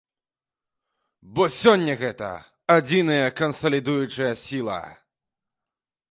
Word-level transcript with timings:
Бо 1.33 1.43
сёння 1.61 1.93
гэта 2.03 2.29
адзіная 2.75 3.27
кансалідуючая 3.41 4.31
сіла. 4.45 4.79